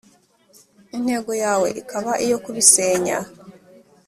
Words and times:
intego 0.97 1.31
yawe 1.43 1.67
ikaba 1.81 2.11
iyo 2.25 2.37
kubisenya. 2.43 3.17